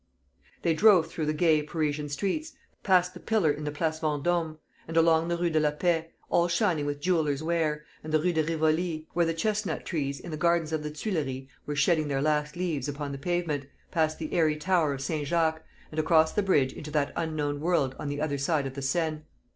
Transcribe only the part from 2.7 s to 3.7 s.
past the pillar in